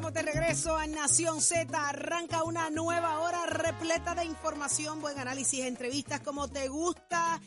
[0.00, 1.88] estamos de regreso a Nación Z.
[1.88, 7.38] Arranca una nueva hora repleta de información, buen análisis, entrevistas como te gusta.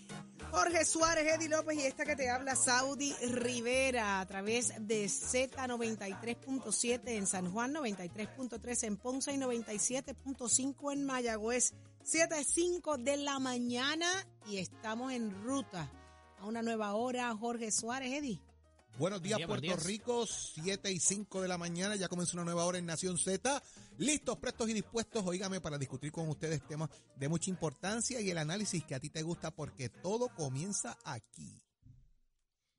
[0.51, 7.01] Jorge Suárez, Eddie López y esta que te habla, Saudi Rivera, a través de Z93.7
[7.05, 11.73] en San Juan, 93.3 en Ponce y 97.5 en Mayagüez.
[12.03, 14.05] 7.5 de la mañana
[14.45, 15.89] y estamos en ruta
[16.37, 17.35] a una nueva hora.
[17.35, 18.52] Jorge Suárez, Eddie.
[18.97, 19.75] Buenos días, Puerto.
[19.77, 23.61] Rico, 7 y 5 de la mañana, ya comenzó una nueva hora en Nación Z.
[23.97, 28.37] Listos, prestos y dispuestos, oígame, para discutir con ustedes temas de mucha importancia y el
[28.37, 31.63] análisis que a ti te gusta porque todo comienza aquí.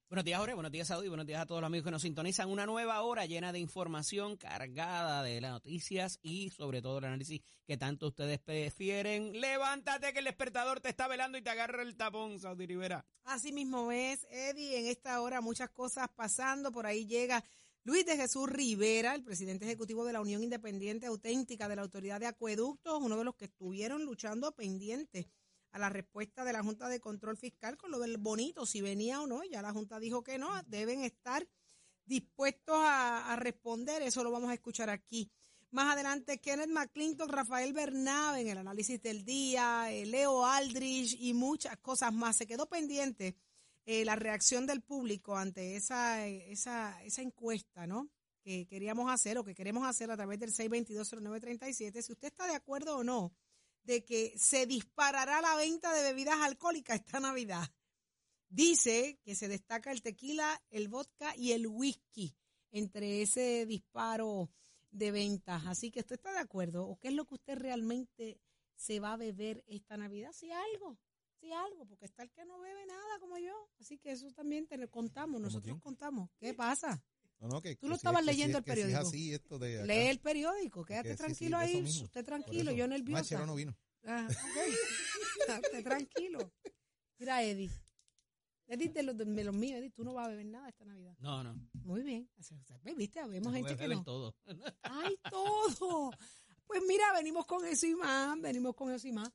[0.09, 0.55] Buenos días, Jorge.
[0.55, 1.09] Buenos días, Saudi.
[1.09, 2.51] Buenos días a todos los amigos que nos sintonizan.
[2.51, 7.41] Una nueva hora llena de información cargada de las noticias y sobre todo el análisis
[7.67, 9.41] que tanto ustedes prefieren.
[9.41, 13.05] Levántate que el despertador te está velando y te agarra el tapón, Saudi Rivera.
[13.25, 16.71] Así mismo es, Eddie, en esta hora muchas cosas pasando.
[16.71, 17.43] Por ahí llega
[17.83, 22.21] Luis de Jesús Rivera, el presidente ejecutivo de la Unión Independiente Auténtica de la Autoridad
[22.21, 25.27] de Acueductos, uno de los que estuvieron luchando pendiente
[25.75, 29.21] a la respuesta de la Junta de Control Fiscal con lo del bonito, si venía
[29.21, 29.43] o no.
[29.43, 31.49] Ya la Junta dijo que no, deben estar
[32.07, 34.01] dispuestos a, responder.
[34.01, 35.33] Eso lo vamos a escuchar aquí.
[35.73, 41.35] Más adelante, Kenneth McClinton, Rafael Bernabe en el análisis del día, eh, Leo Aldrich y
[41.35, 42.37] muchas cosas más.
[42.37, 43.35] Se quedó pendiente
[43.85, 48.09] eh, la reacción del público ante esa, eh, esa, esa encuesta, ¿no?
[48.45, 52.01] Que queríamos hacer o que queremos hacer a través del 6220937.
[52.01, 53.35] Si usted está de acuerdo o no
[53.85, 57.69] de que se disparará la venta de bebidas alcohólicas esta Navidad.
[58.49, 62.35] Dice que se destaca el tequila, el vodka y el whisky
[62.71, 64.51] entre ese disparo
[64.91, 65.67] de ventas.
[65.67, 68.41] Así que usted está de acuerdo o qué es lo que usted realmente
[68.75, 70.99] se va a beber esta Navidad, si algo,
[71.41, 73.55] si algo, porque está el que no bebe nada como yo.
[73.81, 76.31] Así que eso también te lo contamos, nosotros contamos.
[76.39, 77.03] ¿Qué pasa?
[77.45, 78.81] No, no, que- Tú lo si estabas es- que si leyendo es- el que si
[78.81, 79.09] es periódico.
[79.09, 79.87] así, esto de acá.
[79.87, 83.47] Lee el periódico, quédate tranquilo ahí, usted tranquilo, yo Machero nerviosa.
[83.47, 83.77] no vino.
[84.07, 84.29] Ah,
[85.83, 86.53] tranquilo.
[87.19, 87.71] Mira, Eddie.
[88.67, 91.15] Eddie, de los, de los míos, Eddie, tú no vas a beber nada esta Navidad.
[91.19, 91.55] No, no.
[91.85, 92.29] Muy bien.
[92.39, 92.57] O sea,
[92.97, 94.03] Viste, vemos No gente que no.
[94.05, 94.35] todo.
[94.83, 96.11] ¡Ay, todo!
[96.67, 99.29] Pues mira, venimos con eso y más, venimos con eso y más.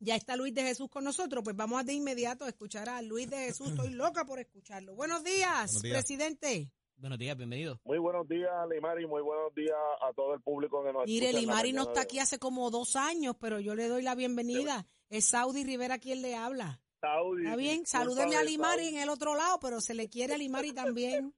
[0.00, 3.30] Ya está Luis de Jesús con nosotros, pues vamos de inmediato a escuchar a Luis
[3.30, 3.68] de Jesús.
[3.70, 4.96] Estoy loca por escucharlo.
[4.96, 5.94] Buenos días, Buenos días.
[6.04, 6.72] presidente.
[7.02, 7.80] Buenos días, bienvenido.
[7.82, 9.08] Muy buenos días, Limari.
[9.08, 9.74] Muy buenos días
[10.08, 13.34] a todo el público que nos Mire, Limari no está aquí hace como dos años,
[13.40, 14.86] pero yo le doy la bienvenida.
[15.10, 16.80] Es Saudi Rivera quien le habla.
[17.00, 18.96] Saudi, Está bien, salúdeme a Limari Saudi.
[18.96, 21.34] en el otro lado, pero se le quiere a Limari también.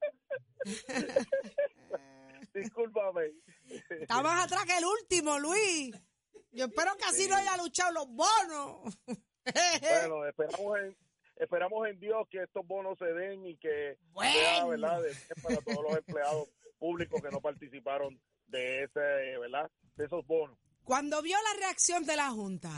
[2.55, 3.33] Discúlpame.
[3.89, 5.99] Está más atrás que el último, Luis.
[6.53, 8.99] Yo espero que así no haya luchado los bonos.
[9.47, 10.97] Bueno, esperamos en,
[11.37, 14.33] esperamos en Dios que estos bonos se den y que Bueno.
[14.33, 15.03] sea, ¿verdad?
[15.03, 19.71] De, para todos los empleados públicos que no participaron de ese, ¿verdad?
[19.97, 20.59] De esos bonos.
[20.85, 22.71] Cuando vio la reacción de la Junta,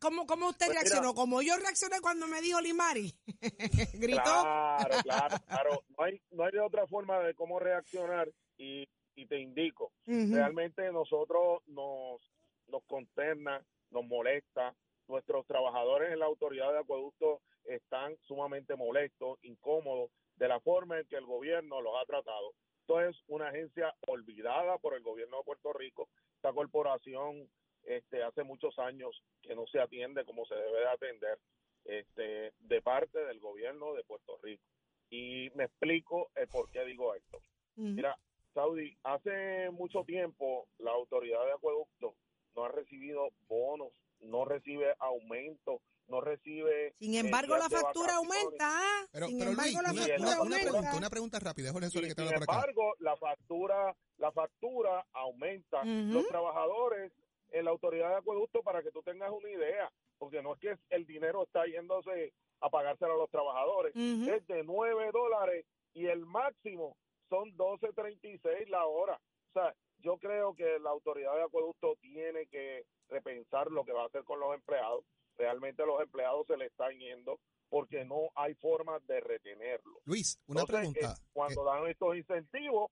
[0.00, 0.80] ¿cómo, cómo usted Pues mira.
[0.82, 1.14] reaccionó?
[1.14, 3.12] Como yo reaccioné cuando me dijo Limari.
[3.94, 4.22] Gritó.
[4.22, 5.82] Claro, claro, claro.
[5.98, 9.92] No hay, no hay otra forma de cómo reaccionar y, y te indico.
[10.06, 10.34] Ujú.
[10.34, 12.20] realmente nosotros nos,
[12.68, 14.74] nos consterna, nos molesta.
[15.08, 21.06] Nuestros trabajadores en la autoridad de acueducto están sumamente molestos, incómodos de la forma en
[21.06, 22.54] que el gobierno los ha tratado.
[22.80, 26.08] Esto es una agencia olvidada por el gobierno de Puerto Rico.
[26.36, 27.48] Esta corporación
[27.84, 31.38] este, hace muchos años que no se atiende como se debe de atender
[31.84, 34.64] este, de parte del gobierno de Puerto Rico.
[35.10, 37.40] Y me explico el por qué digo esto.
[37.76, 38.16] Mira,
[38.52, 42.14] Saudi, hace mucho tiempo la autoridad de acueducto
[42.54, 46.94] no ha recibido bonos, no recibe aumento, no recibe...
[46.98, 48.70] Sin eh, embargo, la factura aumenta.
[49.12, 52.10] Pero, Sin pero Luis, embargo, la una, factura una- pregunta, una pregunta rápida, Jorge Suárez,
[52.10, 52.52] que te sin por acá.
[52.52, 55.84] embargo, la factura, la factura aumenta.
[55.84, 57.12] Los trabajadores
[57.52, 60.76] en la autoridad de acueducto, para que tú tengas una idea, porque no es que
[60.90, 65.64] el dinero está yéndose a pagárselo a los trabajadores, es de 9 dólares
[65.94, 66.96] y el máximo
[67.28, 69.14] son 12.36 la hora.
[69.14, 74.02] O sea, yo creo que la autoridad de acueducto tiene que repensar lo que va
[74.02, 75.04] a hacer con los empleados.
[75.40, 77.40] Realmente los empleados se le están yendo
[77.70, 80.02] porque no hay forma de retenerlos.
[80.04, 81.14] Luis, una Entonces, pregunta.
[81.18, 82.90] eh, cuando dan estos incentivos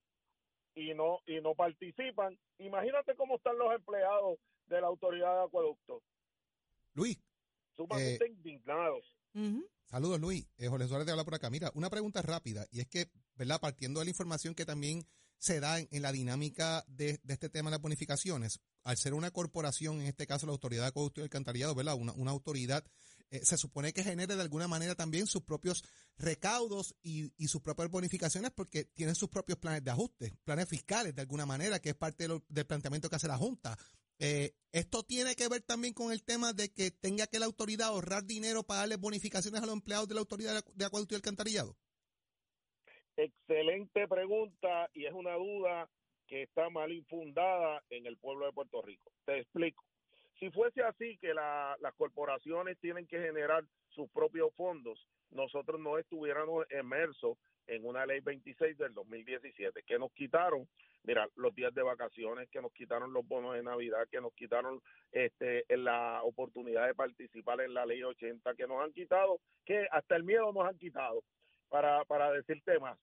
[0.74, 6.02] y no y no participan, imagínate cómo están los empleados de la autoridad de acueducto,
[6.94, 7.18] Luis,
[7.76, 9.04] sumamente Eh, indignados.
[9.84, 10.46] Saludos, Luis.
[10.56, 11.50] Eh, Jorge Suárez te habla por acá.
[11.50, 13.06] Mira, una pregunta rápida, y es que,
[13.36, 13.60] ¿verdad?
[13.60, 15.06] Partiendo de la información que también
[15.36, 18.58] se da en, en la dinámica de, de este tema de las bonificaciones,
[18.88, 21.94] al ser una corporación, en este caso la Autoridad de Acueducto y Alcantarillado, ¿verdad?
[21.94, 22.82] Una, autoridad
[23.30, 25.84] eh, se supone que genere de alguna manera también sus propios
[26.16, 31.14] recaudos y, y, sus propias bonificaciones porque tienen sus propios planes de ajuste, planes fiscales
[31.14, 33.76] de alguna manera, que es parte del planteamiento que hace la Junta.
[34.20, 37.88] Eh, esto tiene que ver también con el tema de que tenga que la autoridad
[37.88, 41.76] ahorrar dinero para darle bonificaciones a los empleados de la autoridad de acueducto y alcantarillado.
[43.18, 45.90] Excelente pregunta y es una duda
[46.28, 49.10] que está mal infundada en el pueblo de Puerto Rico.
[49.24, 49.84] Te explico.
[50.38, 55.98] Si fuese así que la, las corporaciones tienen que generar sus propios fondos, nosotros no
[55.98, 57.36] estuviéramos inmersos
[57.66, 60.68] en una ley 26 del 2017 que nos quitaron,
[61.02, 64.80] mira, los días de vacaciones, que nos quitaron los bonos de Navidad, que nos quitaron
[65.12, 70.16] este la oportunidad de participar en la ley 80, que nos han quitado, que hasta
[70.16, 71.22] el miedo nos han quitado,
[71.68, 72.98] para, para decirte más.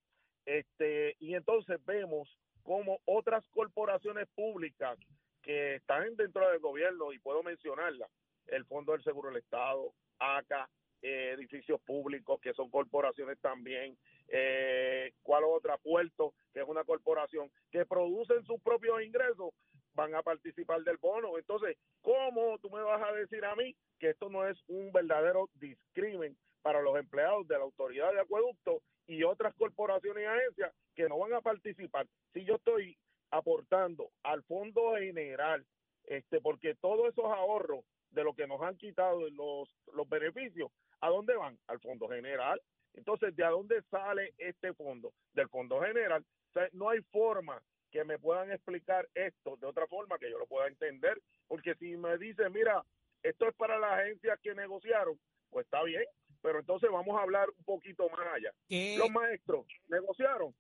[0.45, 2.29] Este, y entonces vemos
[2.65, 4.97] como otras corporaciones públicas
[5.43, 8.09] que están dentro del gobierno, y puedo mencionarlas,
[8.47, 10.67] el Fondo del Seguro del Estado, ACA,
[11.03, 13.95] eh, edificios públicos que son corporaciones también,
[14.29, 19.51] eh, cuál otra, Puerto, que es una corporación, que producen sus propios ingresos,
[19.93, 21.37] van a participar del bono.
[21.37, 25.49] Entonces, ¿cómo tú me vas a decir a mí que esto no es un verdadero
[25.53, 31.07] discrimen para los empleados de la autoridad de acueducto y otras corporaciones y agencias que
[31.07, 32.07] no van a participar.
[32.33, 32.97] Si yo estoy
[33.31, 35.65] aportando al fondo general,
[36.05, 40.71] este, porque todos esos ahorros de lo que nos han quitado los, los beneficios,
[41.01, 41.57] ¿a dónde van?
[41.67, 42.61] Al fondo general.
[42.93, 45.11] Entonces, ¿de dónde sale este fondo?
[45.33, 46.25] Del fondo general.
[46.71, 50.67] no hay forma que me puedan explicar esto de otra forma que yo lo pueda
[50.67, 52.83] entender, porque si me dicen, mira,
[53.23, 55.19] esto es para las agencias que negociaron,
[55.49, 56.03] pues está bien,
[56.41, 58.51] pero entonces vamos a hablar un poquito más allá.
[58.97, 60.53] Los maestros negociaron.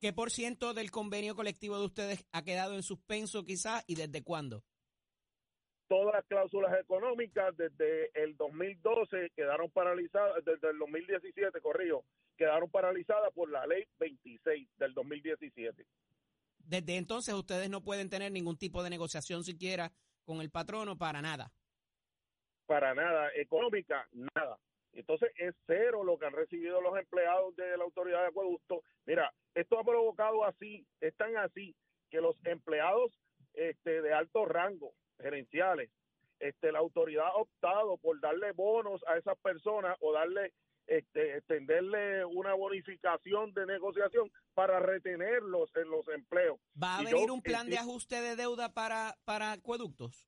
[0.00, 4.24] ¿Qué por ciento del convenio colectivo de ustedes ha quedado en suspenso quizás y desde
[4.24, 4.64] cuándo?
[5.88, 12.06] Todas las cláusulas económicas desde el 2012 quedaron paralizadas, desde el 2017, corrijo,
[12.38, 15.84] quedaron paralizadas por la ley 26 del 2017.
[16.60, 19.92] Desde entonces ustedes no pueden tener ningún tipo de negociación siquiera
[20.24, 21.52] con el patrono para nada.
[22.64, 24.58] Para nada, económica, nada.
[24.92, 28.82] Entonces es cero lo que han recibido los empleados de la autoridad de acueducto.
[29.06, 31.74] Mira, esto ha provocado así, es tan así
[32.10, 33.12] que los empleados
[33.54, 35.90] este, de alto rango, gerenciales,
[36.38, 40.52] este, la autoridad ha optado por darle bonos a esas personas o darle,
[40.86, 46.58] este, extenderle una bonificación de negociación para retenerlos en los empleos.
[46.82, 50.26] ¿Va a venir un plan de ajuste de deuda para, para acueductos?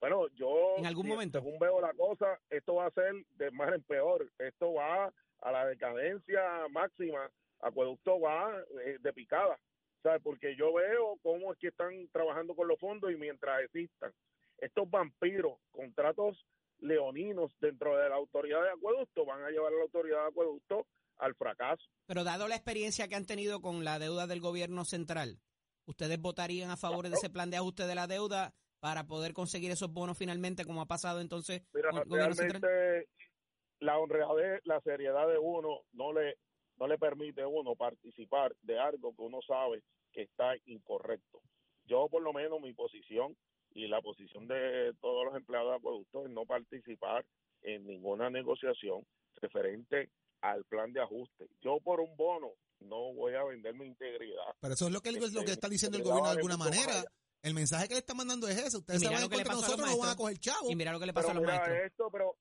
[0.00, 3.74] Bueno, yo en algún momento, según veo la cosa, esto va a ser de más
[3.74, 4.30] en peor.
[4.38, 6.40] Esto va a la decadencia
[6.70, 7.30] máxima.
[7.60, 8.52] Acueducto va
[8.84, 9.58] eh, de picada.
[10.02, 10.22] ¿Sabes?
[10.22, 14.12] Porque yo veo cómo es que están trabajando con los fondos y mientras existan
[14.58, 16.44] estos vampiros, contratos
[16.80, 20.86] leoninos dentro de la autoridad de acueducto, van a llevar a la autoridad de acueducto
[21.18, 21.84] al fracaso.
[22.06, 25.40] Pero dado la experiencia que han tenido con la deuda del gobierno central,
[25.86, 29.72] ¿ustedes votarían a favor de ese plan de ajuste de la deuda para poder conseguir
[29.72, 33.08] esos bonos finalmente, como ha pasado entonces Mira, realmente
[33.80, 36.36] la honradez, la seriedad de uno no le
[36.78, 39.82] no le permite a uno participar de algo que uno sabe
[40.12, 41.40] que está incorrecto.
[41.84, 43.36] Yo por lo menos mi posición
[43.72, 47.24] y la posición de todos los empleados de acueductos es no participar
[47.62, 49.06] en ninguna negociación
[49.36, 51.48] referente al plan de ajuste.
[51.60, 54.54] Yo por un bono no voy a vender mi integridad.
[54.60, 57.04] Pero eso es lo que, es lo que está diciendo el gobierno de alguna manera.
[57.42, 58.78] El mensaje que le está mandando es eso.
[58.78, 60.70] Ustedes saben que nosotros no van a coger chavo.
[60.70, 61.76] Y mira lo que le pasa a los maestros.
[61.84, 62.36] Esto, pero,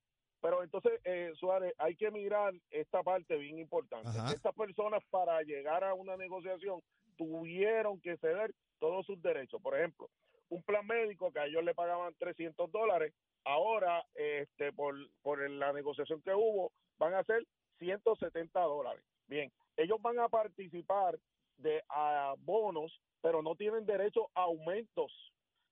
[0.48, 4.08] pero entonces, eh, Suárez, hay que mirar esta parte bien importante.
[4.34, 6.80] Estas personas para llegar a una negociación
[7.18, 9.62] tuvieron que ceder todos sus derechos.
[9.62, 10.10] Por ejemplo,
[10.48, 13.13] un plan médico que a ellos le pagaban 300 dólares,
[13.44, 17.46] ahora este por, por la negociación que hubo van a ser
[17.80, 19.04] 170 dólares.
[19.27, 21.20] Bien, ellos van a participar
[21.58, 25.12] de a bonos pero no tienen derecho a aumentos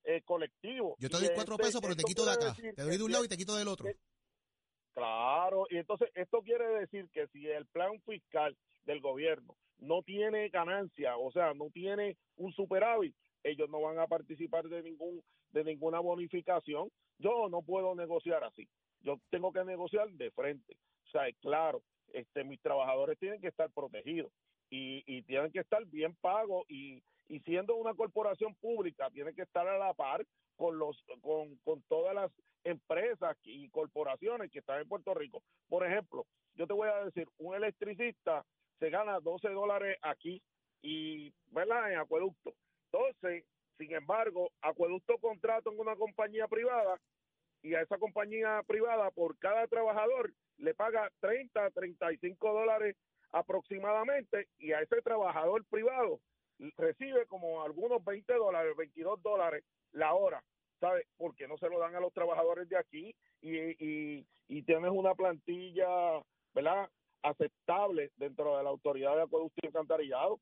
[0.04, 0.96] eh, colectivos.
[1.00, 2.54] Yo te doy cuatro pesos, pero te quito de acá.
[2.54, 3.88] Te doy de un lado y te quito del otro.
[4.96, 10.48] Claro, y entonces esto quiere decir que si el plan fiscal del gobierno no tiene
[10.48, 15.22] ganancia, o sea, no tiene un superávit, ellos no van a participar de ningún
[15.52, 16.90] de ninguna bonificación.
[17.20, 18.70] Yo no puedo negociar así.
[19.02, 20.78] Yo tengo que negociar de frente.
[21.08, 21.82] O sea, claro,
[22.14, 24.32] este mis trabajadores tienen que estar protegidos
[24.70, 29.42] y, y tienen que estar bien pagos y y siendo una corporación pública tiene que
[29.42, 32.32] estar a la par con los con, con todas las
[32.64, 35.44] empresas y corporaciones que están en Puerto Rico.
[35.70, 38.46] Por ejemplo, yo te voy a decir, un electricista
[38.80, 40.42] se gana 12 dólares aquí
[40.82, 41.92] y, ¿verdad?
[41.92, 42.54] En acueducto.
[42.92, 43.46] Entonces,
[43.78, 47.00] sin embargo, acueducto contrata en una compañía privada
[47.62, 52.96] y a esa compañía privada por cada trabajador le paga 30, 35 dólares
[53.32, 56.20] aproximadamente y a ese trabajador privado
[56.78, 60.44] recibe como algunos 20 dólares, 22 dólares la hora.
[60.80, 61.08] ¿Sabe?
[61.18, 65.88] Porque no se lo dan a los trabajadores de aquí y, y, tienes una plantilla,
[66.54, 66.90] ¿verdad?
[67.24, 70.40] Aceptable dentro de la autoridad de acueducto y alcantarillado.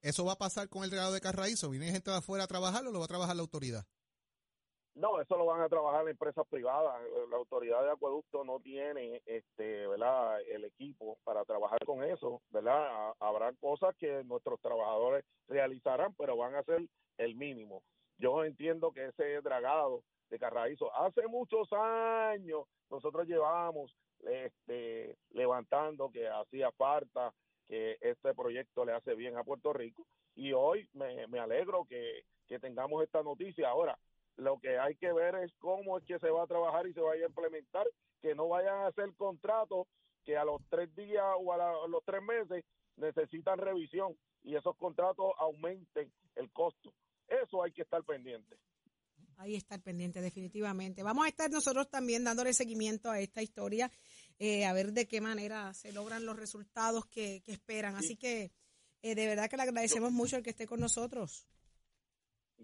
[0.00, 1.70] ¿Eso va a pasar con el dragado de Carraízo?
[1.70, 3.84] ¿Viene gente de afuera a trabajarlo o lo va a trabajar la autoridad?
[4.94, 7.00] No, eso lo van a trabajar empresas privadas.
[7.30, 10.40] La autoridad de acueducto no tiene, este, ¿verdad?
[10.42, 13.14] El equipo para trabajar con eso, ¿verdad?
[13.18, 16.82] Habrá cosas que nuestros trabajadores realizarán, pero van a ser
[17.16, 17.82] el mínimo.
[18.18, 26.28] Yo entiendo que ese dragado de Carraízo, hace muchos años nosotros llevamos este, levantando que
[26.28, 27.32] hacía falta,
[27.66, 32.24] que este proyecto le hace bien a Puerto Rico y hoy me, me alegro que,
[32.46, 33.68] que tengamos esta noticia.
[33.68, 33.98] Ahora,
[34.36, 37.00] lo que hay que ver es cómo es que se va a trabajar y se
[37.00, 37.86] vaya a implementar,
[38.20, 39.86] que no vayan a hacer contratos
[40.24, 42.64] que a los tres días o a, los tres meses
[42.96, 46.92] necesitan revisión y esos contratos aumenten el costo.
[47.28, 48.56] Eso hay que estar pendiente.
[49.38, 51.02] Ahí está el pendiente, definitivamente.
[51.02, 53.90] Vamos a estar nosotros también dándole seguimiento a esta historia,
[54.38, 57.96] eh, a ver de qué manera se logran los resultados que, esperan.
[57.96, 58.52] Así que
[59.02, 61.48] eh, de verdad que le agradecemos mucho el que esté con nosotros.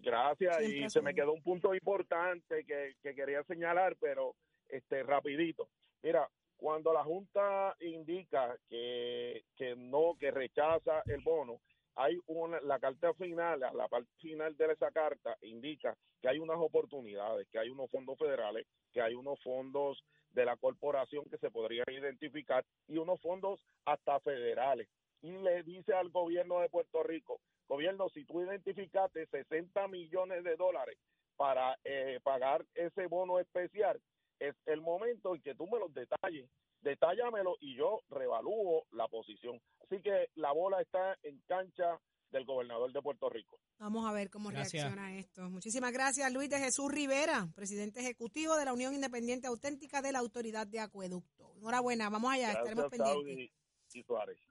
[0.02, 4.34] Gracias, y se me quedó un punto importante que, quería señalar, pero
[4.68, 5.68] este rapidito.
[6.02, 11.60] Mira, cuando la Junta indica que, que no, que rechaza el bono,
[11.98, 16.58] hay una, la carta final, la parte final de esa carta indica que hay unas
[16.58, 21.50] oportunidades, que hay unos fondos federales, que hay unos fondos de la corporación que se
[21.50, 24.88] podrían identificar y unos fondos hasta federales.
[25.22, 30.56] Y le dice al gobierno de Puerto Rico, gobierno, si tú identificaste 60 millones de
[30.56, 30.98] dólares
[31.36, 34.00] para eh, pagar ese bono especial,
[34.40, 36.48] es el momento en que tú me los detalles,
[36.80, 39.60] detállamelo y yo revalúo la posición.
[39.84, 43.58] Así que la bola está en cancha del gobernador de Puerto Rico.
[43.78, 45.48] Vamos a ver cómo reacciona esto.
[45.48, 50.18] Muchísimas gracias, Luis de Jesús Rivera, presidente ejecutivo de la Unión Independiente Auténtica de la
[50.18, 51.54] Autoridad de Acueducto.
[51.56, 53.50] Enhorabuena, vamos allá, estaremos pendientes.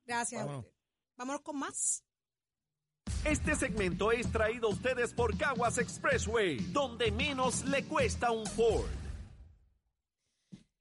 [0.06, 0.72] Gracias a usted.
[1.16, 2.04] Vámonos con más.
[3.26, 8.90] Este segmento es traído a ustedes por Caguas Expressway, donde menos le cuesta un Ford.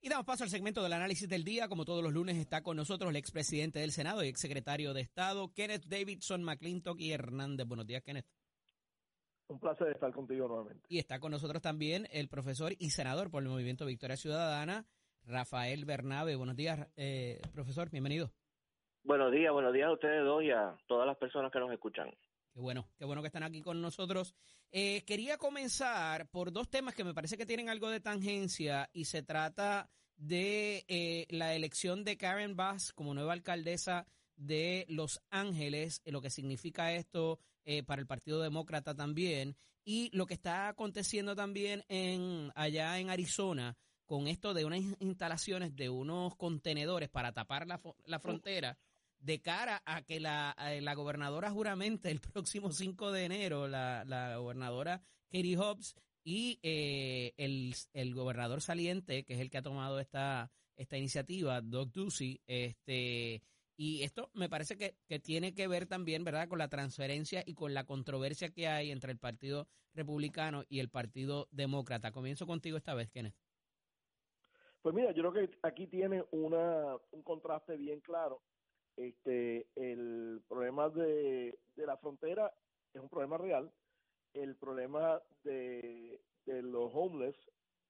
[0.01, 1.67] Y damos paso al segmento del análisis del día.
[1.67, 5.51] Como todos los lunes está con nosotros el expresidente del Senado y exsecretario de Estado,
[5.53, 7.67] Kenneth Davidson McClintock y Hernández.
[7.67, 8.27] Buenos días, Kenneth.
[9.49, 10.85] Un placer estar contigo nuevamente.
[10.87, 14.85] Y está con nosotros también el profesor y senador por el Movimiento Victoria Ciudadana,
[15.25, 16.35] Rafael Bernabe.
[16.35, 18.31] Buenos días, eh, profesor, bienvenido.
[19.03, 22.09] Buenos días, buenos días a ustedes dos y a todas las personas que nos escuchan.
[22.57, 24.33] Qué bueno, qué bueno que están aquí con nosotros.
[24.71, 29.05] Eh, quería comenzar por dos temas que me parece que tienen algo de tangencia y
[29.05, 36.01] se trata de eh, la elección de Karen Bass como nueva alcaldesa de Los Ángeles,
[36.03, 37.39] eh, lo que significa esto
[37.85, 43.77] para el Partido Demócrata también, y lo que está aconteciendo también en allá en Arizona
[44.07, 48.79] con esto de unas instalaciones de unos contenedores para tapar la, la frontera
[49.19, 54.37] de cara a que la, la gobernadora juramente el próximo 5 de enero, la, la
[54.37, 59.99] gobernadora Katie Hobbs y eh, el, el, gobernador saliente, que es el que ha tomado
[59.99, 63.41] esta, esta iniciativa, Doug Ducey, este,
[63.77, 67.53] y esto me parece que, que, tiene que ver también, ¿verdad?, con la transferencia y
[67.53, 72.11] con la controversia que hay entre el Partido Republicano y el Partido Demócrata.
[72.11, 73.35] Comienzo contigo esta vez, Kenneth.
[74.81, 78.41] Pues mira, yo creo que aquí tiene una, un contraste bien claro
[78.97, 82.53] este, el problema de, de la frontera
[82.93, 83.71] es un problema real.
[84.33, 87.35] El problema de, de los homeless,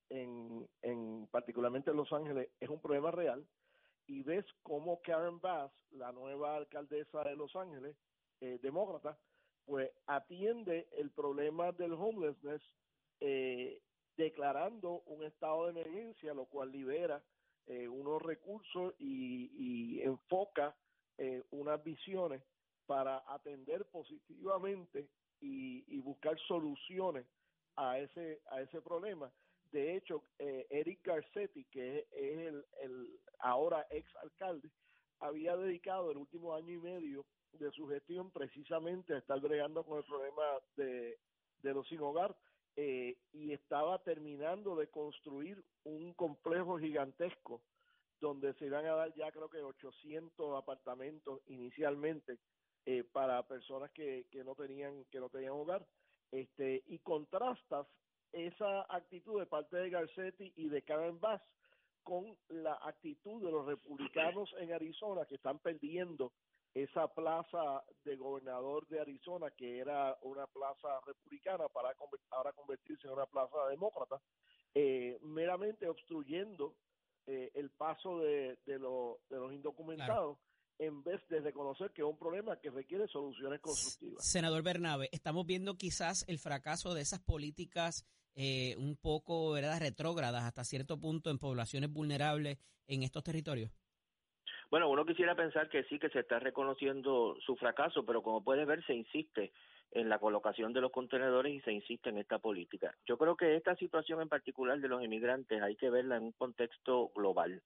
[0.09, 3.45] en, en particularmente en Los Ángeles, es un problema real.
[4.05, 7.95] Y ves cómo Karen Bass, la nueva alcaldesa de Los Ángeles,
[8.39, 9.17] eh, demócrata,
[9.65, 12.61] pues atiende el problema del homelessness
[13.19, 13.81] eh,
[14.15, 17.21] declarando un estado de emergencia, lo cual libera
[17.65, 20.75] eh, unos recursos y, y enfoca
[21.17, 22.41] eh, unas visiones
[22.86, 25.07] para atender positivamente
[25.41, 27.25] y, y, buscar soluciones
[27.75, 29.31] a ese a ese problema.
[29.71, 34.69] De hecho, eh, Eric Garcetti, que es, el, el ahora ex alcalde,
[35.19, 39.97] había dedicado el último año y medio de su gestión precisamente a estar bregando con
[39.97, 40.43] el problema
[40.75, 41.17] de,
[41.62, 42.36] de los sin hogar
[42.75, 47.62] eh, y estaba terminando de construir un complejo gigantesco
[48.19, 52.39] donde se iban a dar ya creo que 800 apartamentos inicialmente
[52.86, 55.86] eh, para personas que, que no tenían que no tenían hogar.
[56.31, 57.88] Este y contrastas
[58.31, 61.41] esa actitud de parte de Garcetti y de Karen Bass
[62.03, 66.31] con la actitud de los republicanos en Arizona que están perdiendo
[66.74, 71.93] esa plaza de gobernador de Arizona, que era una plaza republicana, para
[72.31, 74.21] ahora convertirse en una plaza demócrata,
[74.75, 76.75] eh, meramente obstruyendo
[77.27, 79.17] eh, el paso de, de, los
[79.53, 80.38] indocumentados.
[80.79, 84.25] en vez de reconocer que es un problema que requiere soluciones constructivas.
[84.25, 88.05] Senador Bernabe, estamos viendo quizás el fracaso de esas políticas
[88.36, 89.79] eh, un poco ¿verdad?
[89.79, 93.72] retrógradas hasta cierto punto en poblaciones vulnerables en estos territorios.
[94.69, 98.67] Bueno, uno quisiera pensar que sí, que se está reconociendo su fracaso, pero como puedes
[98.67, 99.51] ver, se insiste
[99.91, 102.94] en la colocación de los contenedores y se insiste en esta política.
[103.06, 106.32] Yo creo que esta situación en particular de los inmigrantes hay que verla en un
[106.34, 107.62] contexto global.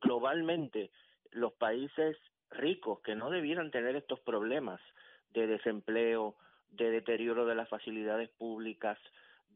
[0.00, 0.90] Globalmente,
[1.30, 2.16] los países
[2.50, 4.80] ricos que no debieran tener estos problemas
[5.30, 6.36] de desempleo,
[6.70, 8.98] de deterioro de las facilidades públicas,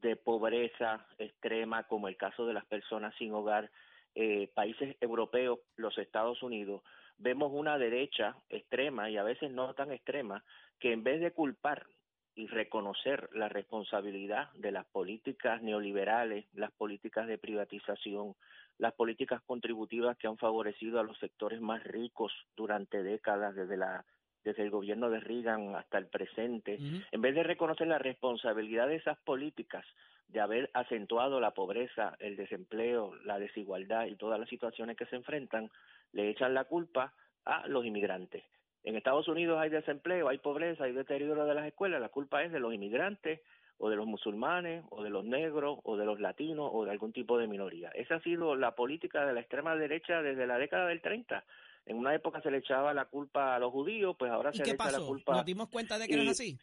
[0.00, 3.70] de pobreza extrema, como el caso de las personas sin hogar,
[4.14, 6.82] eh, países europeos, los Estados Unidos,
[7.18, 10.42] vemos una derecha extrema y a veces no tan extrema
[10.78, 11.86] que en vez de culpar
[12.36, 18.34] y reconocer la responsabilidad de las políticas neoliberales, las políticas de privatización,
[18.78, 24.04] las políticas contributivas que han favorecido a los sectores más ricos durante décadas desde la
[24.44, 26.78] desde el gobierno de Reagan hasta el presente,
[27.10, 29.84] en vez de reconocer la responsabilidad de esas políticas
[30.28, 35.16] de haber acentuado la pobreza, el desempleo, la desigualdad y todas las situaciones que se
[35.16, 35.68] enfrentan,
[36.12, 37.12] le echan la culpa
[37.44, 38.44] a los inmigrantes.
[38.86, 42.52] En Estados Unidos hay desempleo, hay pobreza, hay deterioro de las escuelas, la culpa es
[42.52, 43.40] de los inmigrantes
[43.78, 47.12] o de los musulmanes o de los negros o de los latinos o de algún
[47.12, 47.90] tipo de minoría.
[47.96, 51.44] Esa ha sido la política de la extrema derecha desde la década del 30.
[51.86, 54.70] En una época se le echaba la culpa a los judíos, pues ahora se le
[54.70, 55.32] echa la culpa.
[55.32, 56.56] ¿Nos dimos cuenta de que no es así?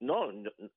[0.00, 0.32] No,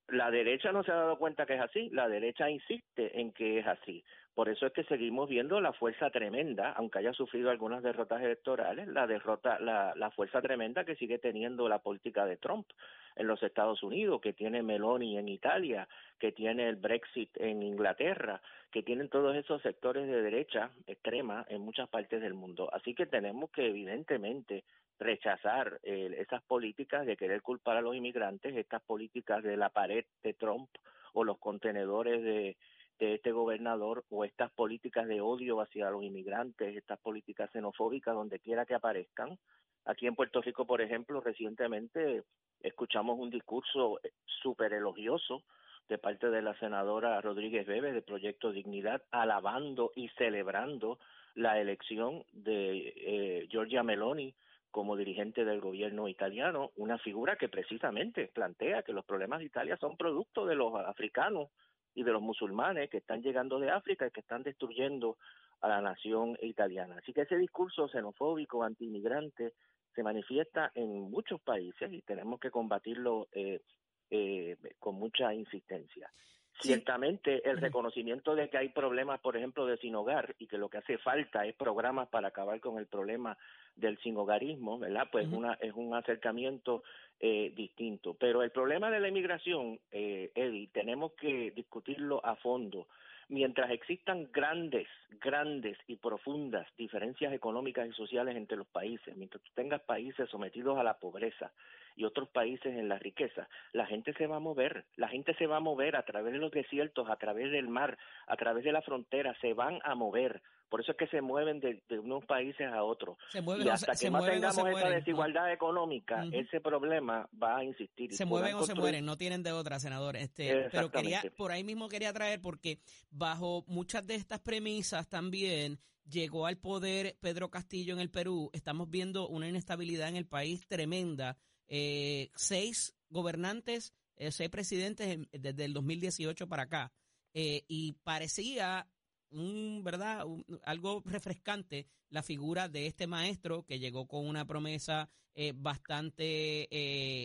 [0.09, 3.57] la derecha no se ha dado cuenta que es así, la derecha insiste en que
[3.57, 4.03] es así.
[4.35, 8.85] Por eso es que seguimos viendo la fuerza tremenda, aunque haya sufrido algunas derrotas electorales,
[8.89, 12.67] la derrota, la, fuerza tremenda que sigue teniendo la política de Trump
[13.15, 15.87] en los Estados Unidos, que tiene Meloni en Italia,
[16.19, 21.61] que tiene el Brexit en Inglaterra, que tienen todos esos sectores de derecha extrema en
[21.61, 22.69] muchas partes del mundo.
[22.73, 24.65] Así que tenemos que evidentemente
[24.99, 30.03] rechazar eh, esas políticas de querer culpar a los inmigrantes, estas políticas de la pared
[30.23, 30.69] de Trump
[31.13, 32.57] o los contenedores de
[32.99, 38.39] de este gobernador o estas políticas de odio hacia los inmigrantes, estas políticas xenofóbicas donde
[38.39, 39.37] quiera que aparezcan.
[39.85, 42.23] Aquí en Puerto Rico, por ejemplo, recientemente
[42.61, 45.43] escuchamos un discurso eh, súper elogioso
[45.87, 50.97] de parte de la senadora Rodríguez Bebe de Proyecto Dignidad, alabando y celebrando
[51.35, 54.33] la elección de eh, Giorgia Meloni
[54.71, 59.77] como dirigente del gobierno italiano, una figura que precisamente plantea que los problemas de Italia
[59.77, 61.49] son producto de los africanos
[61.95, 65.17] y de los musulmanes que están llegando de África y que están destruyendo
[65.61, 66.97] a la nación italiana.
[67.01, 69.53] Así que ese discurso xenofóbico, antiinmigrante,
[69.95, 73.61] se manifiesta en muchos países y tenemos que combatirlo eh,
[74.09, 76.11] eh, con mucha insistencia.
[76.61, 80.69] Ciertamente el reconocimiento de que hay problemas, por ejemplo, de sin hogar y que lo
[80.69, 83.37] que hace falta es programas para acabar con el problema
[83.75, 85.07] del sin hogarismo, ¿verdad?
[85.11, 86.83] Pues una, es un acercamiento
[87.19, 88.13] eh, distinto.
[88.13, 92.87] Pero el problema de la inmigración, eh, Eddie, tenemos que discutirlo a fondo.
[93.27, 94.87] Mientras existan grandes,
[95.19, 100.77] grandes y profundas diferencias económicas y sociales entre los países, mientras tú tengas países sometidos
[100.77, 101.51] a la pobreza
[101.95, 105.47] y otros países en la riqueza, la gente se va a mover, la gente se
[105.47, 108.71] va a mover a través de los desiertos, a través del mar, a través de
[108.71, 112.67] la frontera, se van a mover por eso es que se mueven de, unos países
[112.67, 113.17] a otros.
[113.33, 118.13] y hasta que no tengamos esa desigualdad económica, ese problema va a insistir.
[118.13, 120.15] Se mueven o se mueren, no tienen de otra, senador.
[120.15, 122.79] Este, pero quería, por ahí mismo quería traer, porque
[123.09, 125.79] bajo muchas de estas premisas también
[126.09, 128.49] llegó al poder Pedro Castillo en el Perú.
[128.53, 131.37] Estamos viendo una inestabilidad en el país tremenda.
[131.67, 136.91] Eh, seis gobernantes, eh, seis presidentes desde el 2018 para acá.
[137.33, 138.87] Eh, y parecía
[139.29, 140.25] un, ¿verdad?
[140.63, 145.09] algo refrescante la figura de este maestro que llegó con una promesa
[145.55, 146.69] bastante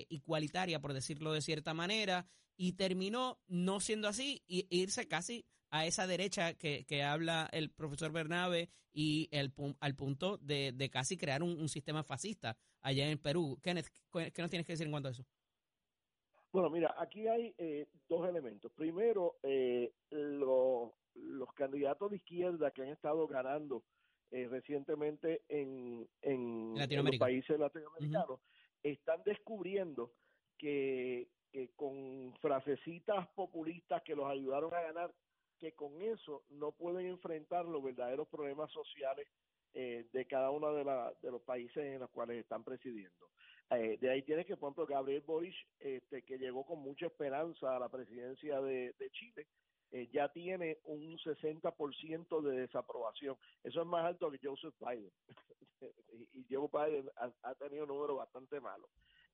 [0.08, 2.26] igualitaria, por decirlo de cierta manera,
[2.56, 7.70] y terminó no siendo así y irse casi a esa derecha que, que habla el
[7.70, 13.18] profesor Bernabe y el, al punto de, de casi crear un, sistema fascista allá en
[13.18, 13.58] Perú.
[13.62, 15.24] Kenneth, ¿qué nos tienes que decir en cuanto a eso?
[16.52, 18.72] Bueno, mira, aquí hay eh, dos elementos.
[18.72, 23.84] Primero, eh, lo, los candidatos de izquierda que han estado ganando
[24.32, 28.40] eh, recientemente en, en, los países latinoamericanos
[28.82, 30.12] están descubriendo
[30.58, 31.28] que,
[31.76, 35.12] con frasecitas populistas que los ayudaron a ganar
[35.60, 39.28] que con eso no pueden enfrentar los verdaderos problemas sociales
[39.74, 43.28] eh, de cada uno de, la, de los países en los cuales están presidiendo.
[43.70, 47.76] Eh, de ahí tienes que, por ejemplo, Gabriel Boric, este, que llegó con mucha esperanza
[47.76, 49.46] a la presidencia de, Chile,
[49.92, 53.36] eh, ya tiene un 60% de desaprobación.
[53.62, 55.12] Eso es más alto que Joseph Biden.
[56.32, 57.08] y, Joe Biden
[57.42, 58.88] ha, tenido un número bastante malo.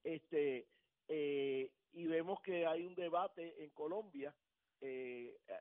[0.05, 0.67] Este,
[1.09, 4.35] y vemos que hay un debate en Colombia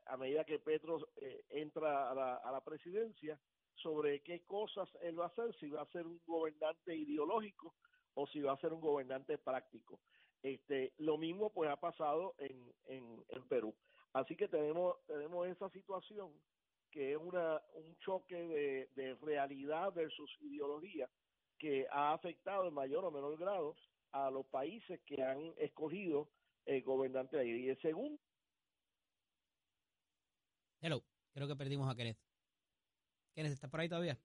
[0.06, 1.08] a medida que Petro
[1.48, 3.38] entra a la, a la presidencia
[3.74, 7.74] sobre qué cosas él va a hacer, si va a ser un gobernante ideológico
[8.14, 10.00] o si va a ser un gobernante práctico.
[10.42, 13.74] Este, lo mismo pues ha pasado en, en, en Perú.
[14.12, 16.32] Así que tenemos, tenemos esa situación
[16.90, 21.10] que es una, un choque de, de realidad versus ideología
[21.58, 23.76] que ha afectado en mayor o menor grado
[24.12, 26.28] a los países que han escogido
[26.64, 27.50] el gobernante ahí.
[27.50, 28.18] Y el segundo.
[30.86, 32.20] Hello, creo que perdimos a Kenneth.
[33.34, 34.16] ¿Quiénes está por ahí todavía?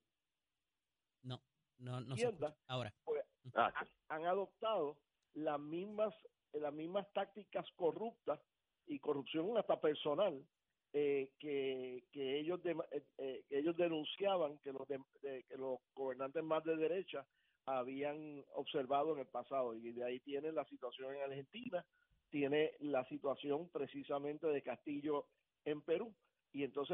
[1.24, 1.42] No,
[1.80, 2.32] no, no se
[2.68, 2.94] Ahora.
[3.04, 3.74] Pues, ah,
[4.10, 5.00] han adoptado
[5.34, 6.14] las mismas,
[6.54, 8.40] las mismas tácticas corruptas
[8.86, 10.46] y corrupción hasta personal
[10.94, 12.76] eh, que, que ellos eh,
[13.18, 17.26] eh, ellos denunciaban que los que los gobernantes más de derecha
[17.66, 21.84] habían observado en el pasado y de ahí tiene la situación en Argentina
[22.30, 25.26] tiene la situación precisamente de Castillo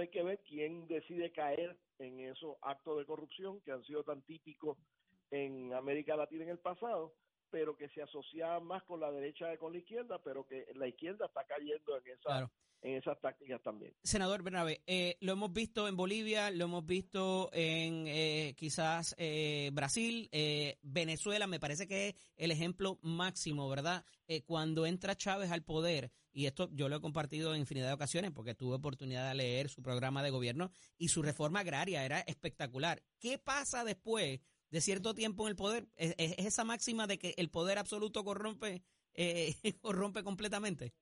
[0.02, 4.22] hay que ver quién decide caer en esos actos de corrupción que han sido tan
[4.22, 4.78] típicos
[5.32, 7.14] en América Latina en el pasado,
[7.50, 10.88] pero que se asociaban más con la derecha que con la izquierda, pero que la
[10.88, 12.50] izquierda está cayendo en esa
[12.82, 13.94] en esas tácticas también.
[14.04, 19.72] Senador Bernabe, eh, lo hemos visto en Bolivia, lo hemos visto en eh, quizás eh,
[19.74, 20.30] Brasil,
[20.82, 24.06] Venezuela, me parece que es el ejemplo máximo, ¿verdad?
[24.46, 28.32] cuando entra Chávez al poder, y esto yo lo he compartido en infinidad de ocasiones
[28.32, 33.02] porque tuve oportunidad de leer su programa de gobierno y su reforma agraria era espectacular.
[33.20, 35.90] ¿Qué pasa después de cierto tiempo en el poder?
[35.96, 38.84] ¿Es, esa máxima de que el poder absoluto corrompe,
[39.82, 40.94] corrompe completamente?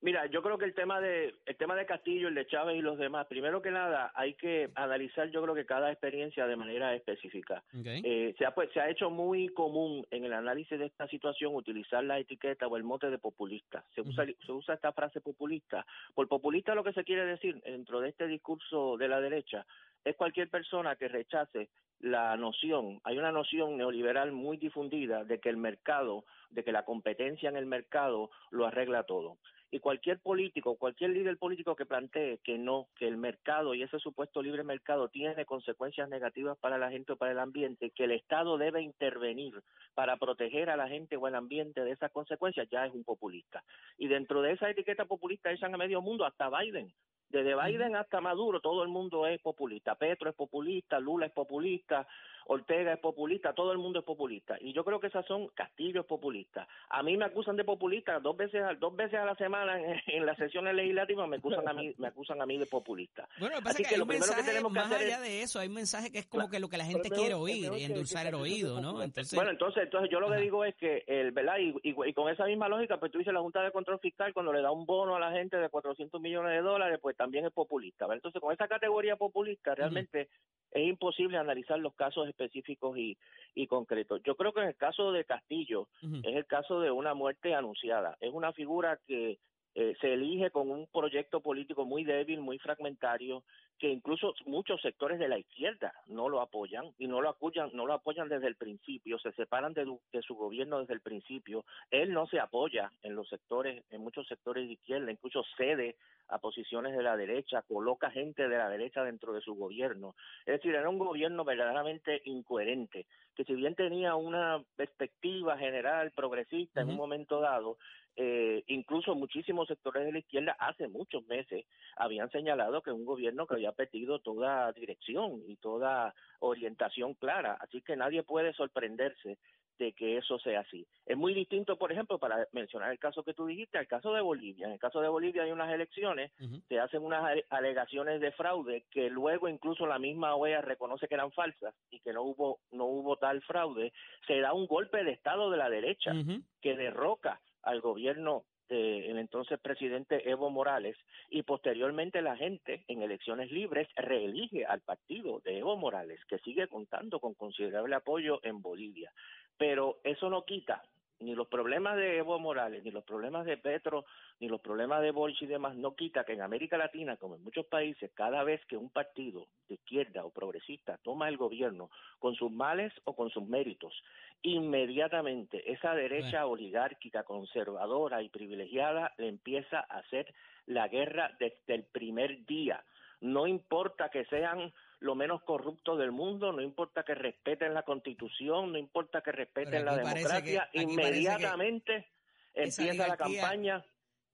[0.00, 2.82] Mira, yo creo que el tema de el tema de Castillo, el de Chávez y
[2.82, 6.94] los demás, primero que nada hay que analizar, yo creo que cada experiencia de manera
[6.94, 7.62] específica.
[7.84, 11.54] Eh, se ha pues, se ha hecho muy común en el análisis de esta situación
[11.54, 13.84] utilizar la etiqueta o el mote de populista.
[13.94, 15.86] Se usa se usa esta frase populista.
[16.14, 19.66] Por populista lo que se quiere decir dentro de este discurso de la derecha
[20.04, 25.48] es cualquier persona que rechace la noción, hay una noción neoliberal muy difundida de que
[25.48, 29.38] el mercado, de que la competencia en el mercado lo arregla todo
[29.74, 33.98] y cualquier político, cualquier líder político que plantee que no, que el mercado y ese
[33.98, 38.12] supuesto libre mercado tiene consecuencias negativas para la gente o para el ambiente, que el
[38.12, 39.60] Estado debe intervenir
[39.92, 43.64] para proteger a la gente o el ambiente de esas consecuencias, ya es un populista.
[43.98, 46.92] Y dentro de esa etiqueta populista echan a medio mundo hasta Biden.
[47.30, 49.96] Desde Biden hasta Maduro, todo el mundo es populista.
[49.96, 52.06] Petro es populista, Lula es populista,
[52.46, 54.56] Ortega es populista, todo el mundo es populista.
[54.60, 56.68] Y yo creo que esas son castillos populistas.
[56.90, 60.36] A mí me acusan de populista dos veces, dos veces a la semana en, las
[60.36, 63.28] sesiones legislativas me acusan a mí, me acusan a mí de populista.
[63.38, 65.68] Bueno, lo que pasa es que, lo primero que tenemos más allá de eso, hay
[65.68, 68.34] un mensaje que es como que lo que la gente quiere oír y endulzar el
[68.34, 69.02] oído, ¿no?
[69.02, 71.58] Entonces, bueno, entonces, entonces yo lo que digo es que, el, ¿verdad?
[71.58, 74.52] Y, y, con esa misma lógica, pues tú dices la Junta de Control Fiscal cuando
[74.52, 77.52] le da un bono a la gente de 400 millones de dólares, pues también es
[77.52, 78.06] populista.
[78.10, 80.28] Entonces, con esa categoría populista, realmente
[80.70, 83.16] es imposible analizar los casos específicos y,
[83.54, 84.20] y concretos.
[84.24, 88.16] Yo creo que en el caso de Castillo es el caso de una muerte anunciada.
[88.20, 89.38] Es una figura que
[89.74, 93.42] eh, se elige con un proyecto político muy débil, muy fragmentario,
[93.78, 97.84] que incluso muchos sectores de la izquierda no lo apoyan y no lo apoyan, no
[97.84, 101.64] lo apoyan desde el principio, se separan de, de, su gobierno desde el principio.
[101.90, 105.96] Él no se apoya en los sectores, en muchos sectores de izquierda, incluso cede
[106.28, 110.14] a posiciones de la derecha, coloca gente de la derecha dentro de su gobierno.
[110.46, 116.80] Es decir, era un gobierno verdaderamente incoherente, que si bien tenía una perspectiva general progresista
[116.80, 117.76] en un momento dado,
[118.16, 121.64] eh, incluso muchísimos sectores de la izquierda hace muchos meses
[121.96, 127.80] habían señalado que un gobierno que había perdido toda dirección y toda orientación clara, así
[127.82, 129.38] que nadie puede sorprenderse
[129.78, 130.86] de que eso sea así.
[131.04, 134.20] Es muy distinto, por ejemplo, para mencionar el caso que tú dijiste, el caso de
[134.20, 134.66] Bolivia.
[134.66, 136.30] En el caso de Bolivia hay unas elecciones,
[136.68, 141.32] se hacen unas alegaciones de fraude que luego incluso la misma OEA reconoce que eran
[141.32, 143.92] falsas y que no hubo no hubo tal fraude.
[144.26, 146.12] Se da un golpe de estado de la derecha
[146.60, 150.96] que derroca al gobierno del entonces presidente Evo Morales
[151.28, 156.66] y posteriormente la gente en elecciones libres reelige al partido de Evo Morales que sigue
[156.68, 159.12] contando con considerable apoyo en Bolivia.
[159.58, 160.82] Pero eso no quita
[161.24, 164.04] ni los problemas de Evo Morales, ni los problemas de Petro,
[164.40, 167.42] ni los problemas de Boric y demás, no quita que en América Latina, como en
[167.42, 172.34] muchos países, cada vez que un partido de izquierda o progresista toma el gobierno con
[172.34, 173.94] sus males o con sus méritos,
[174.42, 180.32] inmediatamente esa derecha oligárquica, conservadora y privilegiada le empieza a hacer
[180.66, 182.84] la guerra desde el primer día.
[183.20, 184.72] No importa que sean
[185.04, 189.84] lo menos corruptos del mundo, no importa que respeten la constitución, no importa que respeten
[189.84, 192.08] la democracia, inmediatamente
[192.54, 193.84] empieza la campaña.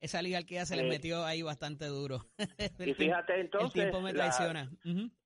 [0.00, 2.24] Esa oligarquía se les eh, metió ahí bastante duro.
[2.78, 4.70] y fíjate entonces, el tiempo me traiciona.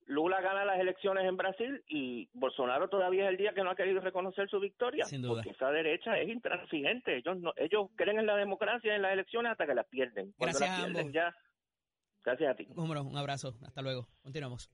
[0.07, 3.77] Lula gana las elecciones en Brasil y Bolsonaro todavía es el día que no ha
[3.77, 5.05] querido reconocer su victoria.
[5.05, 5.43] Sin duda.
[5.43, 7.19] Porque esa derecha es intransigente.
[7.19, 10.33] Ellos no, ellos creen en la democracia en las elecciones hasta que las pierden.
[10.39, 11.37] Cuando Gracias las pierden ya.
[12.25, 12.67] Gracias a ti.
[12.75, 13.59] Un abrazo.
[13.63, 14.09] Hasta luego.
[14.23, 14.71] Continuamos.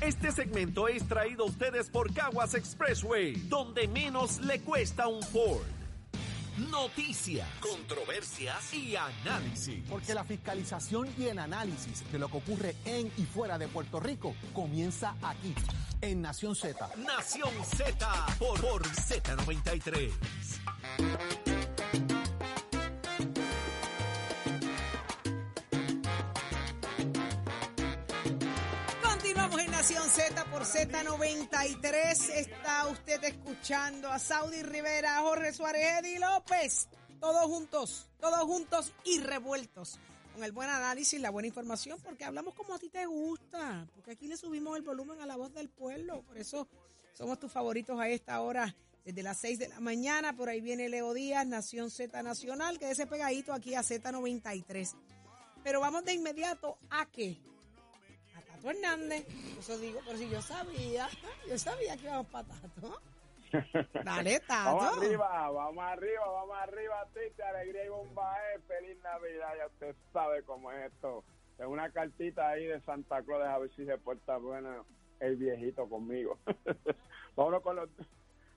[0.00, 5.60] Este segmento es traído a ustedes por Caguas Expressway, donde menos le cuesta un Ford.
[6.70, 9.84] Noticias, controversias y análisis.
[9.90, 14.00] Porque la fiscalización y el análisis de lo que ocurre en y fuera de Puerto
[14.00, 15.54] Rico comienza aquí,
[16.00, 16.90] en Nación Z.
[16.96, 20.10] Nación Z por, por Z93.
[29.82, 32.30] Z por Z93.
[32.34, 36.86] Está usted escuchando a Saudi Rivera, Jorge Suárez, Eddie López.
[37.18, 39.98] Todos juntos, todos juntos y revueltos.
[40.34, 43.86] Con el buen análisis, la buena información, porque hablamos como a ti te gusta.
[43.94, 46.24] Porque aquí le subimos el volumen a la voz del pueblo.
[46.26, 46.68] Por eso
[47.14, 50.36] somos tus favoritos a esta hora, desde las 6 de la mañana.
[50.36, 52.76] Por ahí viene Leo Díaz, Nación Z Nacional.
[52.82, 54.94] ese pegadito aquí a Z93.
[55.64, 57.40] Pero vamos de inmediato a qué?
[58.60, 59.26] Tato Hernández.
[59.58, 61.08] Eso digo, pero si yo sabía,
[61.48, 63.00] yo sabía que íbamos para Tato.
[64.04, 64.76] Dale, Tato.
[64.76, 68.36] vamos arriba, vamos arriba, vamos arriba, Tite, alegría y bomba,
[68.68, 71.24] feliz Navidad, ya usted sabe cómo es esto.
[71.58, 74.84] Es una cartita ahí de Santa Claus, a ver si se porta bueno
[75.20, 76.38] el viejito conmigo.
[77.36, 77.88] vámonos con los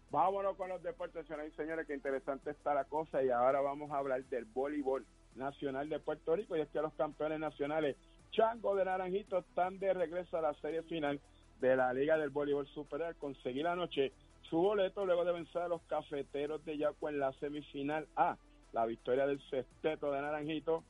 [0.10, 3.92] vámonos con los deportes, señoras y señores, que interesante está la cosa y ahora vamos
[3.92, 7.96] a hablar del voleibol nacional de Puerto Rico y es que los campeones nacionales
[8.34, 11.22] Chango de Naranjito están de regreso a la serie final
[11.62, 13.16] de la Liga del Voleibol Superior.
[13.16, 14.12] Conseguí la noche
[14.50, 18.38] su boleto luego de vencer a los cafeteros de Yaco en la semifinal A.
[18.72, 20.84] La victoria del sexteto de Naranjito,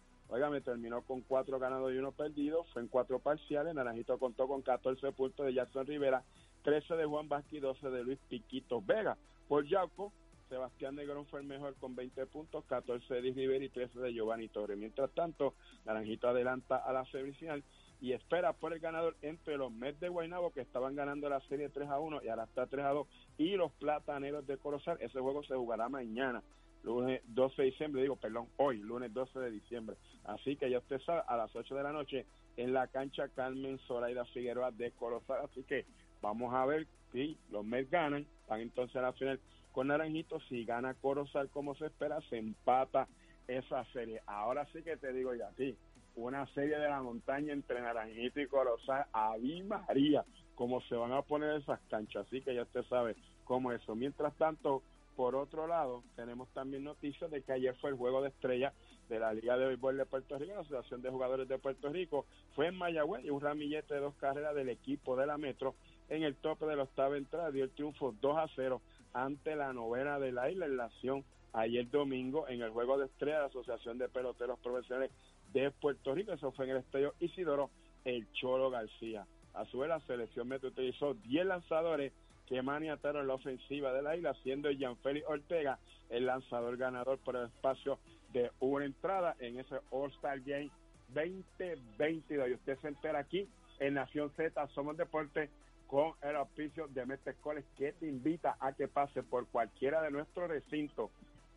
[0.50, 2.64] me terminó con cuatro ganados y uno perdido.
[2.72, 3.76] Fue en cuatro parciales.
[3.76, 6.24] Naranjito contó con 14 puntos de Jackson Rivera,
[6.64, 9.18] 13 de Juan Vázquez y 12 de Luis Piquito Vega.
[9.50, 10.14] Por Yaco,
[10.54, 14.50] Sebastián Negrón fue el mejor con 20 puntos, 14 de Rivera y 13 de Giovanni
[14.50, 14.78] Torres.
[14.78, 17.64] Mientras tanto, Naranjito adelanta a la semifinal
[18.00, 21.70] y espera por el ganador entre los Mets de Guaynabo que estaban ganando la serie
[21.70, 23.08] 3 a 1 y ahora está 3 a 2
[23.40, 25.00] y los Plataneros de Corozal.
[25.02, 26.44] Ese juego se jugará mañana,
[26.84, 29.96] lunes 12 de diciembre, digo, perdón, hoy, lunes 12 de diciembre.
[30.26, 33.80] Así que ya usted sabe, a las 8 de la noche en la cancha Carmen
[33.88, 35.46] Zoraida Figueroa de Corozal.
[35.46, 35.88] Así que
[36.22, 39.40] vamos a ver si los Mets ganan, van entonces a la final
[39.74, 43.08] con Naranjito, si gana Corozal como se espera, se empata
[43.48, 44.22] esa serie.
[44.28, 45.76] Ahora sí que te digo ya, sí,
[46.16, 50.24] una serie de la montaña entre Naranjito y Corozal, a María,
[50.56, 53.96] cómo se van a poner esas canchas, así que ya usted sabe cómo eso.
[53.96, 54.84] Mientras tanto,
[55.16, 58.74] por otro lado, tenemos también noticias de que ayer fue el juego de estrella
[59.10, 62.26] de la Liga de Béisbol de Puerto Rico, la Asociación de Jugadores de Puerto Rico,
[62.56, 65.76] fue en Mayagüez y un ramillete de dos carreras del equipo de la Metro
[66.10, 68.82] en el tope de la octava entrada dio el triunfo 2 a 0
[69.14, 71.24] ante la novena de la isla en acción
[71.54, 75.12] ayer domingo en el juego de estrella de la Asociación de Peloteros Profesionales
[75.54, 76.34] de Puerto Rico.
[76.34, 77.70] Eso fue en el estadio Isidoro
[78.04, 79.26] El Cholo García.
[79.54, 82.12] A su vez, la selección metro utilizó 10 lanzadores
[82.48, 87.46] que maniataron la ofensiva de la isla, siendo Gianfeli Ortega el lanzador ganador por el
[87.46, 88.00] espacio
[88.34, 90.70] de una entrada en ese All-Star Game
[91.10, 92.50] 2022.
[92.50, 93.48] Y usted se entera aquí
[93.80, 95.50] en Nación Z, Somos Deporte,
[95.94, 97.36] con el auspicio de Mestre
[97.78, 101.12] que te invita a que pase por cualquiera de nuestros recintos.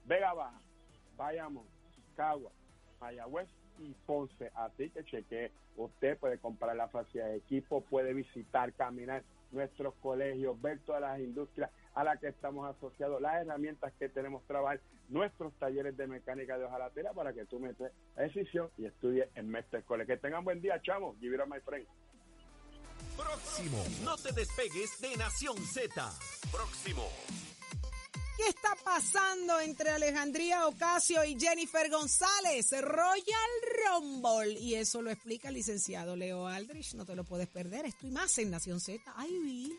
[0.05, 0.61] Vega Baja,
[1.17, 1.65] Bayamón,
[2.17, 2.51] Cagua,
[3.01, 4.51] Mayagüez y Ponce.
[4.55, 9.23] Así que cheque, usted puede comprar la facilidad de equipo, puede visitar, caminar
[9.53, 14.45] nuestros colegios, ver todas las industrias a las que estamos asociados, las herramientas que tenemos
[14.45, 19.31] trabajar, nuestros talleres de mecánica de hojalatera para que tú metes la decisión y estudies
[19.35, 21.17] en Mestre Que tengan buen día, chamo.
[21.21, 21.87] Give it my friend.
[23.17, 23.85] Próximo.
[24.03, 26.13] No te despegues de Nación Z.
[26.51, 27.09] Próximo.
[28.37, 32.71] ¿Qué está pasando entre Alejandría Ocasio y Jennifer González?
[32.83, 33.51] Royal
[33.87, 34.53] Rumble.
[34.61, 36.95] Y eso lo explica el licenciado Leo Aldrich.
[36.95, 37.87] No te lo puedes perder.
[37.87, 39.03] Estoy más en Nación Z.
[39.17, 39.73] Ay,